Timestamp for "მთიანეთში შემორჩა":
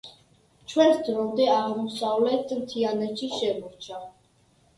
2.63-4.01